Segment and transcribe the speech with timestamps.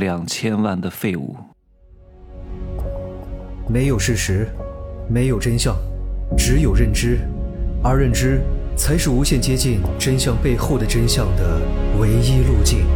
[0.00, 1.36] 两千万的废物。
[3.68, 4.48] 没有事实，
[5.10, 5.76] 没有真相，
[6.38, 7.18] 只有认知，
[7.84, 8.40] 而认知
[8.74, 11.60] 才是无限接近真相背后的真相的
[12.00, 12.86] 唯一路径。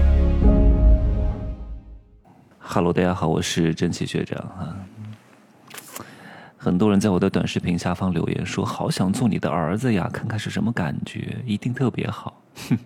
[2.58, 4.74] 哈喽，大家好，我是真奇学长啊。
[6.56, 12.78] 很多人在我的短视频下方留言说：“好想做你的儿子呀，看看是什么感觉，一定特别好。”哼，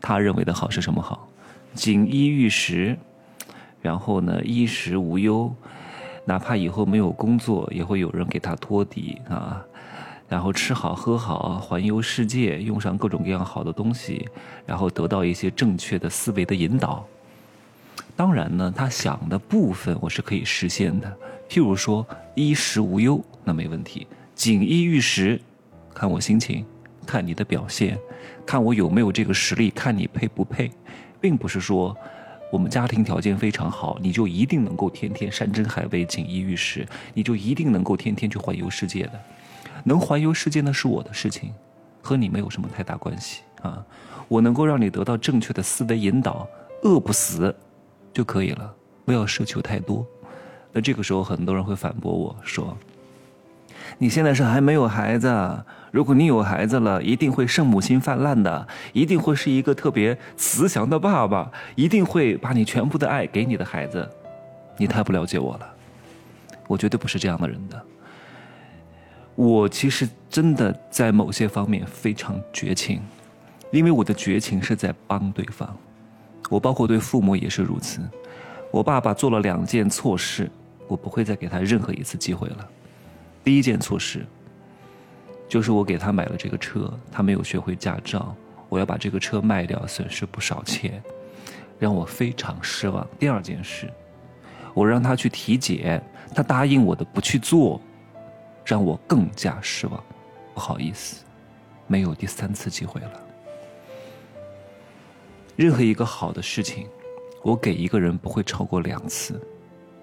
[0.00, 1.28] 他认为的好是什么好？
[1.74, 2.96] 锦衣玉食，
[3.80, 5.54] 然后呢，衣食无忧，
[6.24, 9.64] 哪怕以后没有工作，也会有人给他托底啊。
[10.28, 14.28] 然后吃好喝好，环游世界，用上各种各样好的东西，
[14.64, 17.04] 然后得到一些正确的思维的引导。
[18.14, 21.16] 当然呢，他想的部分我是可以实现的，
[21.48, 24.06] 譬如说衣食无忧，那没问题。
[24.34, 25.40] 锦衣玉食，
[25.92, 26.64] 看我心情，
[27.04, 27.98] 看你的表现，
[28.46, 30.70] 看我有没有这个实力，看你配不配。
[31.20, 31.94] 并不是说
[32.50, 39.12] 我们家庭条件非常好，你就一定能够天天山珍海味、锦衣玉食，你就一定能够天天去环游世界的。
[39.84, 41.54] 能环游世界那是我的事情，
[42.02, 43.84] 和你没有什么太大关系啊。
[44.28, 46.46] 我能够让你得到正确的思维引导，
[46.82, 47.54] 饿不死
[48.12, 48.74] 就可以了，
[49.04, 50.06] 不要奢求太多。
[50.72, 52.76] 那这个时候，很多人会反驳我说。
[53.98, 64.08] 你现在是还没有孩子，如果你有孩子了，一定会圣母心泛滥的，一定会是一个特别慈祥的爸爸，一定会把你全部的爱给你的孩子。
[64.76, 65.74] 你太不了解我了，
[66.66, 67.82] 我绝对不是这样的人的。
[69.34, 73.00] 我其实真的在某些方面非常绝情，
[73.70, 75.76] 因为我的绝情是在帮对方。
[76.48, 78.00] 我包括对父母也是如此。
[78.70, 80.50] 我爸爸做了两件错事，
[80.88, 82.68] 我不会再给他任何一次机会了。
[83.42, 84.26] 第一件错事，
[85.48, 88.34] 就是我给他买了这个车，他没有学会驾照，
[88.68, 91.02] 我要把这个车卖掉，损失不少钱，
[91.78, 93.06] 让我非常失望。
[93.18, 93.90] 第二件事，
[94.74, 96.02] 我让他去体检，
[96.34, 97.80] 他答应我的不去做，
[98.64, 100.04] 让我更加失望。
[100.52, 101.24] 不好意思，
[101.86, 103.12] 没有第三次机会了。
[105.56, 106.86] 任何一个好的事情，
[107.42, 109.40] 我给一个人不会超过两次。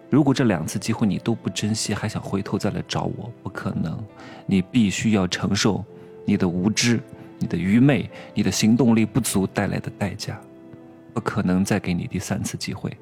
[0.09, 3.97] 如果这两次机会你都不珍惜，还想回头再来找我，不可能。
[4.45, 5.83] 你必须要承受
[6.25, 6.99] 你的无知、
[7.39, 10.39] 你的愚昧、你的行动力不足带来的代价。
[11.13, 12.95] 不可能再给你第三次机会。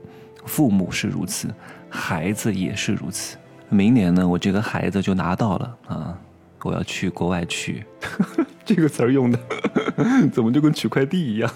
[0.46, 1.54] 父母是如此，
[1.90, 3.38] 孩子也是如此。
[3.70, 6.18] 明年呢，我这个孩子就拿到了啊！
[6.64, 7.86] 我要去国外去，
[8.66, 9.40] 这个词儿用的
[10.34, 11.52] 怎么就跟取快递一样？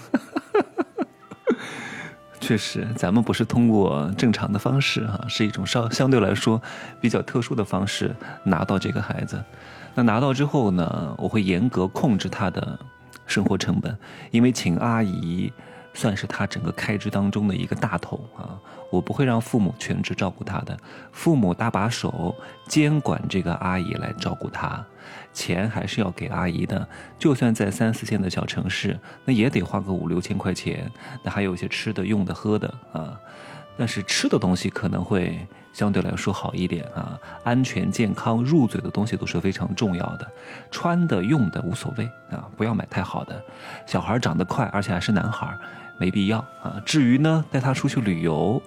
[2.50, 6.60] 确实，咱们不是通过正常的方式哈，是一种稍相对来说
[7.00, 8.12] 比较特殊的方式
[8.42, 9.40] 拿到这个孩子。
[9.94, 12.76] 那拿到之后呢，我会严格控制他的
[13.24, 13.96] 生活成本，
[14.32, 15.52] 因为请阿姨
[16.00, 18.56] 算是他整个开支当中的一个大头啊。
[18.90, 20.76] 我不会让父母全职照顾他的，
[21.12, 22.34] 父母搭把手
[22.66, 24.84] 监管这个阿姨来照顾他，
[25.32, 26.88] 钱还是要给阿姨的。
[27.18, 30.90] 就算在三四线的小城市，那也得花个五六千块钱。
[31.22, 33.14] 那还有一些吃的、用的、喝的啊。
[33.78, 35.38] 但是吃的东西可能会
[35.72, 40.26] 相对来说好一点啊，安全、健康、入嘴的东西都是非常重要的。
[40.70, 43.40] 穿的、用的无所谓啊，不要买太好的。
[43.86, 45.56] 小孩长得快，而且还是男孩，
[46.00, 46.82] 没必要啊。
[46.84, 48.60] 至于呢，带他出去旅游。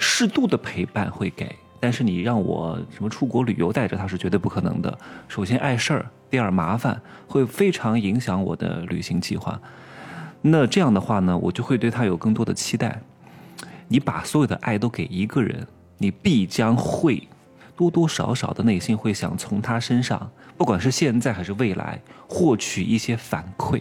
[0.00, 4.96] 适度的陪伴会给，但是你让我什么出国旅游带着他是绝对不可能的。
[5.26, 9.60] 首先碍事儿，第二麻烦，会非常影响我的旅行计划。
[10.40, 13.00] 那这样的话呢，我就会对他有更多的期待。
[13.88, 15.66] 你把所有的爱都给一个人，
[15.96, 17.26] 你必将会
[17.74, 23.80] 多多少少的内心会想从他身上，不管是现在还是未来，获取一些反馈。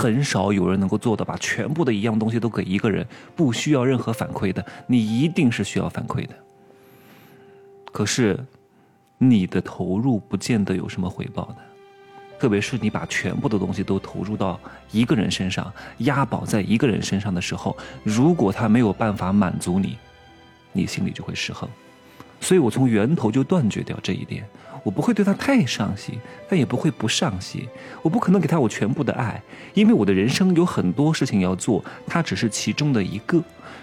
[0.00, 3.06] 很少有人能够做到把全部的一样东西都给一个人，
[3.36, 4.64] 不需要任何反馈的。
[4.86, 6.34] 你一定是需要反馈的。
[7.92, 8.38] 可是，
[9.18, 11.56] 你的投入不见得有什么回报的，
[12.38, 14.58] 特别是你把全部的东西都投入到
[14.90, 19.98] 一个人身上，押宝在一个人身上的时候，如果他没有办法满足你，
[20.72, 21.68] 你心里就会失衡。
[22.40, 24.48] 所以我从源头就断绝掉这一点。
[24.82, 26.18] 我不会对他太上心，
[26.48, 27.66] 但也不会不上心。
[28.02, 29.42] 我不可能给他我全部的爱，
[29.74, 33.42] 因为我的人生有很多事情要做，他只是其中的一个。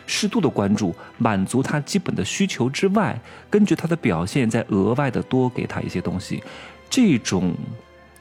[0.09, 6.41] 适度的关注，满足他基本的需求之外，根据他的表现再额外的多给他一些东西，
[6.89, 7.53] 这种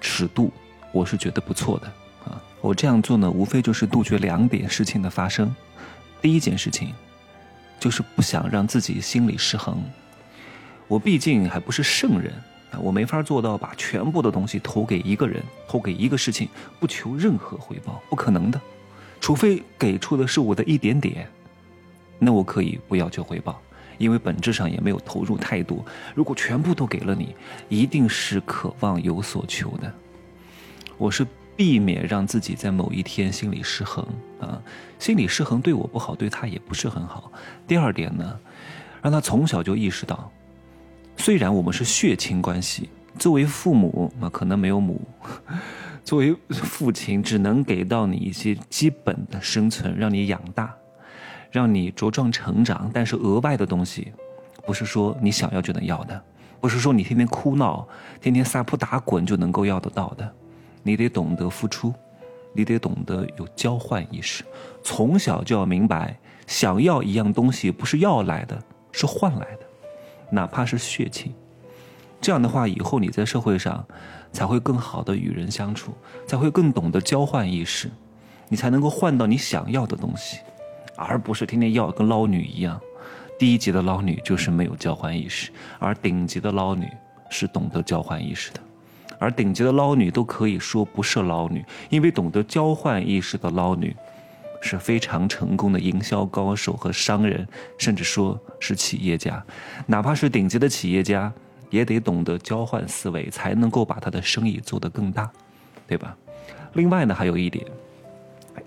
[0.01, 0.53] 尺度
[0.91, 1.87] 我是觉得不错的
[2.29, 2.43] 啊。
[2.61, 5.55] 我这样做呢，无非就是杜绝两点事情的发生。
[6.21, 6.93] 第一件事情，
[7.79, 9.81] 就是不想让自己心理失衡。
[10.89, 12.33] 我毕竟还不是圣人。
[12.71, 16.49] 啊我没法做到把全部的东西投给一个人，投给一个事情，
[16.81, 18.61] 不求任何回报，不可能的。
[19.21, 21.29] 除非给出的是我的一点点，
[22.19, 23.61] 那我可以不要求回报，
[23.99, 25.85] 因为本质上也没有投入太多。
[26.15, 27.35] 如果全部都给了你，
[27.69, 29.93] 一定是渴望有所求的。
[30.99, 31.27] 我是
[31.57, 34.07] 避免让自己在某一天心理失衡
[34.39, 34.61] 啊，
[34.99, 37.33] 心理失衡对我不好，对他也不是很好。
[37.67, 38.39] 第二点呢，
[39.03, 40.31] 让他从小就意识到，
[41.27, 42.89] 虽然我们是血亲关系，
[43.19, 45.01] 作为父母啊，可能没有母。
[46.07, 50.73] 作为父亲，只能给到你一些基本的生存，让你养大，
[51.51, 52.89] 让你茁壮成长。
[52.95, 54.13] 但是额外的东西，
[54.65, 56.23] 不是说你想要就能要的，
[56.61, 57.85] 不是说你天天哭闹、
[58.21, 60.33] 天天撒泼打滚就能够要得到的。
[60.85, 61.93] 你得懂得付出，
[62.53, 64.45] 你得懂得有交换意识。
[64.81, 68.57] 从小就要明白，想要一样东西不是要来的，
[68.93, 69.66] 是换来的，
[70.31, 71.33] 哪怕是血亲。
[72.21, 73.85] 这样的话，以后你在社会上。
[74.33, 75.95] 才会更好的与人相处，
[76.27, 77.91] 才会更懂得交换意识，
[78.49, 80.41] 你才能够换到你想要的东西，
[80.95, 82.79] 而不是天天要跟捞女一样。
[83.39, 86.87] 低级的捞女就是没有交换意识，而顶级的捞女
[87.31, 88.61] 是懂得交换意识的。
[89.19, 93.97] 而顶级的捞女都可以说不是捞女，因为懂得交换意识的捞女
[94.67, 97.47] 是非常成功的营销高手和商人，
[97.79, 99.43] 甚至说是企业家，
[99.87, 101.33] 哪怕是顶级的企业家。
[101.69, 105.29] 也得懂得交换思维，才能够把他的生意做得更大，
[105.85, 106.17] 对吧？
[106.75, 107.67] 另外呢，还有一点，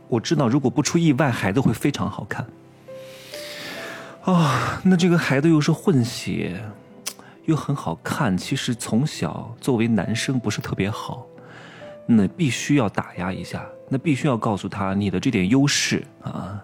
[0.10, 2.46] 我知道如果不出意外，孩子会非常好看。
[4.26, 6.62] 啊，那这个孩子又是混血，
[7.46, 11.26] 又很好看，其实从小作为男生不是特别好，
[12.06, 16.64] 那必须要打压一下，那必须要告诉他，你的这点优势啊，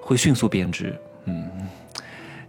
[0.00, 0.96] 会迅速贬值。
[1.24, 1.50] 嗯。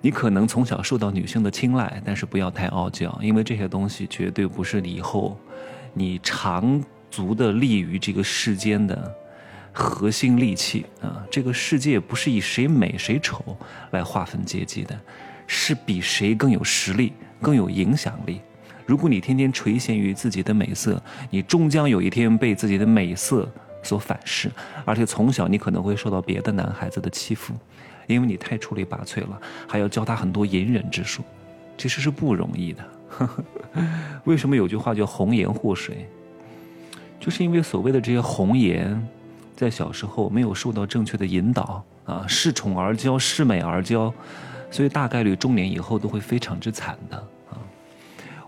[0.03, 5.37] 你可能从小受到女性的青睐，但是不要太傲娇，因为这些东西绝对不是你以后
[5.93, 9.15] 你长足的立于这个世间的
[9.71, 11.23] 核心利器啊！
[11.29, 13.55] 这个世界不是以谁美谁丑
[13.91, 14.99] 来划分阶级的，
[15.45, 18.41] 是比谁更有实力、更有影响力。
[18.85, 23.47] 如果你天天垂涎于自己的美色，你终将有一天被自己的美色
[23.83, 24.51] 所反噬，
[24.85, 27.53] 而且从小你可能会受到别的男孩子的欺负。
[28.07, 31.23] 因为你太出类拔萃了，还要教他很多隐忍之术，
[31.77, 32.83] 其实是不容易的。
[34.25, 36.09] 为什么有句话叫“红颜祸水”？
[37.19, 39.07] 就是因为所谓的这些红颜，
[39.55, 44.11] 在小时候没有受到正确的引导啊，恃宠而骄，恃美而骄，
[44.69, 47.27] 所以大概率中年以后都会非常之惨的。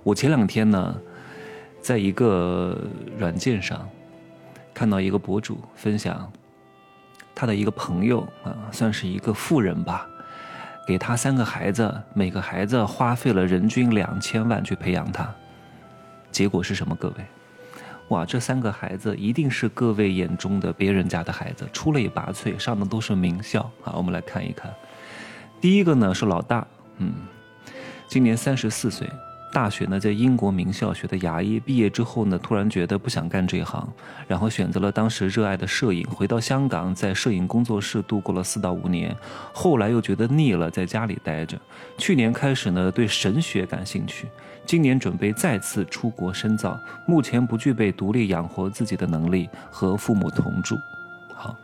[0.04, 0.96] 我前两天呢，
[1.82, 2.78] 在一个
[3.18, 3.88] 软件上
[4.74, 6.32] 看到一个博主分享。
[7.36, 10.08] 他的一个朋友啊，算是一个富人吧，
[10.88, 15.34] 给他三个孩子，每个孩子花费了人均两千万去培养他，
[16.32, 16.94] 结果是什么？
[16.94, 17.16] 各位，
[18.10, 23.94] 哇，这三个孩子一定是各位眼中的别人家的孩子，出类拔萃，上的都是名校啊。
[23.96, 24.72] 我们来看一看，
[25.60, 26.68] 第一个呢是老大，
[27.00, 27.14] 嗯，
[28.08, 29.10] 今年三十四岁。
[29.54, 33.88] 大学呢，在英国名校学的牙医，毕业之后呢，突然觉得不想干这一行，
[34.28, 39.16] 然后选择了当时热爱的摄影，回到香港，在摄影工作室度过了四到五年，
[39.54, 41.56] 后来又觉得腻了，在家里待着。
[42.00, 44.28] 去年开始呢，对神学感兴趣，
[44.66, 50.76] 今年准备再次出国深造，目前不具备独立养活自己的能力，和父母同住。
[51.32, 51.56] 好，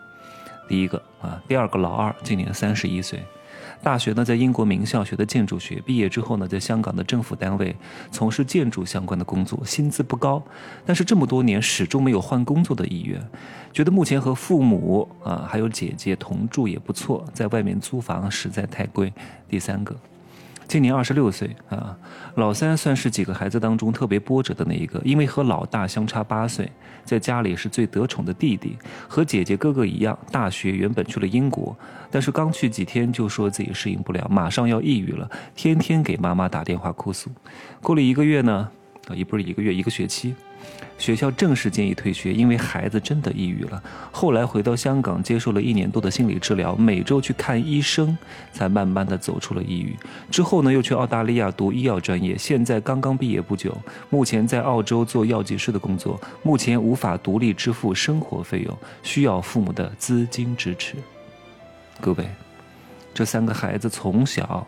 [0.67, 3.19] 第一个啊，第二个老二，今年三十一岁。
[3.81, 7.75] 大学呢，在英国名校学的建筑学，毕业之后呢，在香港的政府单位
[8.11, 10.43] 从事建筑相关的工作，薪资不高，
[10.85, 13.21] 但是这么多年始终没有换工作的意愿，
[13.71, 19.13] 觉得目前和父母啊还有姐姐同住也不错，在外面租房实在太贵。
[19.47, 19.95] 第三个。
[20.69, 21.97] 今年二十六岁啊，
[22.35, 26.71] 老三算是几个孩子当中特别波折的那一个，因为和老大相差八岁，
[27.03, 31.75] 在家里是最得宠的弟弟，和姐姐哥哥一样，大学原本去了英国，
[32.11, 37.31] 但是刚去几天就说自己适应不了，马上要抑郁了，天天给妈妈打电话哭诉。
[37.81, 38.69] 过了一个月呢，
[39.15, 40.35] 也不是一个月，一个学期。
[40.97, 43.81] 学校正式建议退学，因为孩子真的抑郁了。
[44.11, 48.17] 后来回到香港，接受了一年多的心理治疗，每周去看医生，
[48.51, 49.95] 才慢慢的走出了抑郁。
[50.29, 53.75] 之后呢，又去澳大利亚读医药专业，现在刚刚毕业不久，
[54.09, 60.95] 目前在澳洲做药剂师的工作，目前无法独立支付生活费用，需要父母的资金支持。
[62.01, 62.27] 各位，
[63.13, 64.67] 这三个孩子从小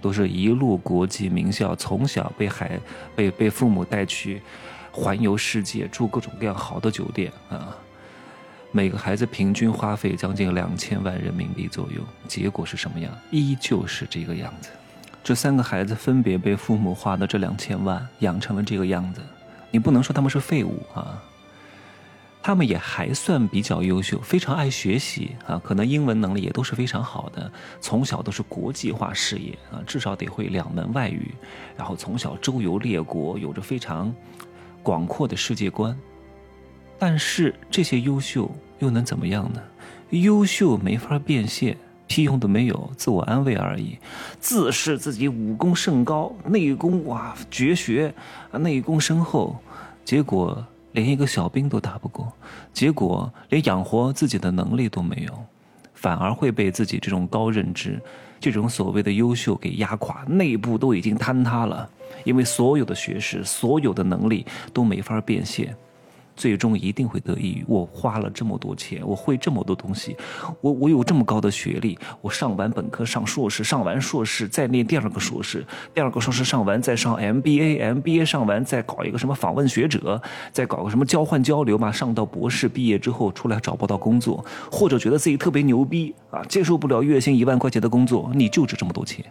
[0.00, 2.78] 都是一路国际名校，从小被孩
[3.14, 4.42] 被被父母带去。
[4.98, 7.76] 环游世界，住各种各样好的酒店啊！
[8.72, 13.12] 每个孩子平均花费将近两千万人民币左右，结果是什么样？
[13.30, 14.70] 依旧是这个样子。
[15.22, 19.20] 这三个孩子分别被父母花的这两千万养成了这个样子，
[19.70, 21.22] 你不能说他们是废物啊！
[22.46, 27.50] 他们也还算比较优秀，非常爱学习啊，可能英文能力也都是非常好的，
[27.80, 31.34] 从小都是国际化视野啊，至少得会两门外语，
[31.76, 34.14] 然后从小周游列国，有着非常
[34.80, 35.98] 广阔的世界观。
[37.00, 38.48] 但是这些优秀
[38.78, 39.60] 又能怎么样呢？
[40.10, 41.76] 优秀没法变现，
[42.06, 43.98] 屁用都没有，自我安慰而已。
[44.38, 48.14] 自视自己武功甚高，内功哇绝学，
[48.52, 49.58] 内功深厚，
[50.04, 50.64] 结果。
[50.96, 52.32] 连一个小兵都打不过，
[52.72, 55.44] 结果连养活自己的能力都没有，
[55.92, 58.00] 反而会被自己这种高认知、
[58.40, 61.86] 这种所谓的优秀给压垮，内部都已经坍塌了，
[62.24, 65.76] 因为所有的学识、所有的能力都没法变现。
[66.36, 70.16] 最终一定会得益于我花了这么多钱，我会这么多东西，
[70.60, 75.64] 我我有这么高的学历，我上完本科上硕士，上完硕士再念第二个硕士，
[75.94, 80.20] 第二个硕士上完再上 MBA，MBA 上完再搞一个什么访问学者，
[80.52, 89.24] 再搞个什么交换交流嘛，上到博士毕业之后出来找不到工作，或者觉得自己特别牛逼啊，接受不了月薪一万块钱的工作，你就值这么多钱，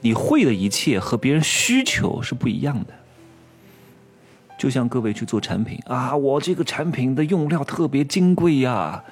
[0.00, 2.94] 你会的一切和别人需求是不一样的。
[4.64, 5.78] 就像各位去做产品。
[5.84, 9.04] 啊，我这个产品的用料特别金贵呀，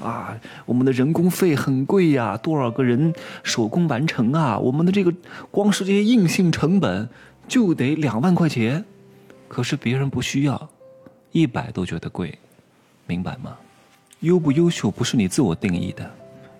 [0.00, 3.12] 啊，我们的人工费很贵呀，多少个人
[3.42, 5.12] 手工完成啊，我们的这个
[5.50, 7.08] 光是这些硬性成本
[7.48, 8.84] 就得两万块钱，
[9.48, 10.70] 可是别人不需要，
[11.32, 12.38] 一百都觉得贵，
[13.08, 13.56] 明白吗？
[14.20, 16.08] 优不优秀不是你自我定义的，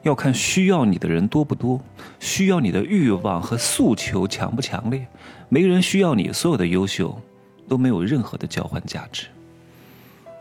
[0.02, 1.80] 要看需要你的人多不多，
[2.19, 5.07] 需要你的欲望和诉求强不强烈，
[5.49, 7.16] 没人需要你所有的优秀。
[7.70, 9.28] 都没有任何的交换价值，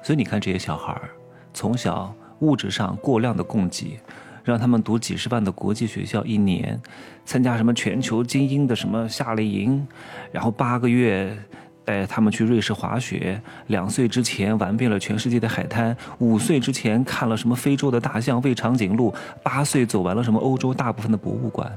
[0.01, 1.11] 所以你看这些小孩儿，
[1.53, 3.99] 从小物质上过量的供给，
[4.43, 6.81] 让他们读几十万的国际学校一年，
[7.25, 9.87] 参加什么全球精英的什么夏令营，
[10.31, 11.37] 然后八个月
[11.85, 21.71] 带他们去瑞士滑雪，两岁之前玩遍了全世界的海滩，五岁之前看了什么非洲的大象喂长颈鹿，八岁走完了什么欧洲大部分的博物馆，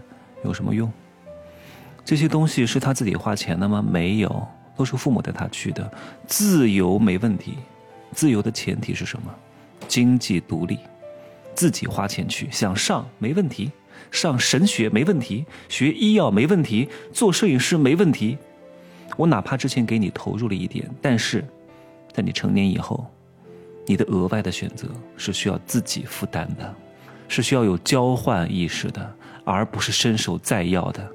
[0.44, 0.90] 有什么用？
[2.06, 3.84] 这些东西是他自己花钱的吗？
[3.86, 4.48] 没有。
[4.82, 5.88] 都是父母带他去的，
[6.26, 7.54] 自由没问题，
[8.10, 9.32] 自由的前提是什么？
[9.86, 10.76] 经济独立，
[11.54, 13.70] 自己花钱去，想上没问题，
[14.10, 18.36] 上神学没问题，学医药没问题，做摄影师没问题。
[19.16, 21.44] 我哪怕之前给你投入了一点，但是，
[22.12, 23.06] 在你成年以后，
[23.86, 26.74] 你的额外的选择是需要自己负担的，
[27.28, 31.08] 是需要有交换意识的，而不是伸手再要的。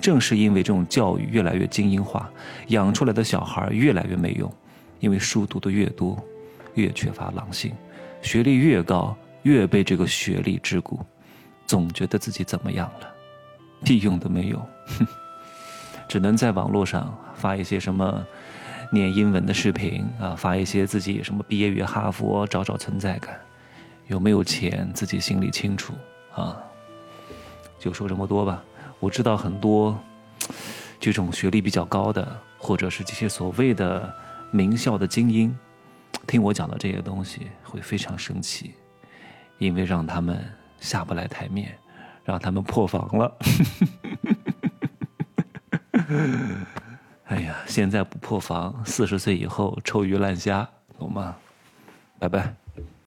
[0.00, 2.30] 正是因为这种教育越来越精英化，
[2.68, 4.52] 养出来的小孩越来越没用，
[5.00, 6.16] 因为书读的越多，
[6.74, 7.72] 越缺乏狼性，
[8.22, 10.98] 学历越高，越被这个学历桎梏，
[11.66, 13.12] 总觉得自己怎么样了，
[13.84, 15.06] 屁用都没有，哼，
[16.08, 18.24] 只能在网络上发一些什么
[18.92, 23.36] 念英文的视频啊，发一些自己什么毕业于哈佛找找存在感，
[24.06, 25.92] 有没有钱自己心里清楚
[26.34, 26.56] 啊，
[27.80, 28.62] 就说这么多吧。
[29.00, 29.98] 我知道很多
[30.98, 34.12] 这种学历比较高的，或者是这些所谓的
[34.50, 35.56] 名校的精英，
[36.26, 38.74] 听我讲的这些东西会非常生气，
[39.58, 40.44] 因为让他们
[40.80, 41.78] 下不来台面，
[42.24, 43.38] 让他们破防了。
[47.26, 51.36] 哎呀，现在不破防，四十岁以后臭鱼烂虾，懂吗？
[52.18, 52.54] 拜拜。